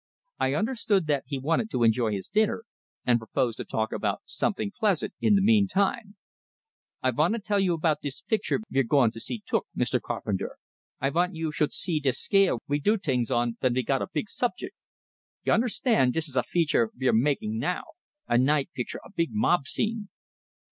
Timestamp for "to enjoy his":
1.69-2.27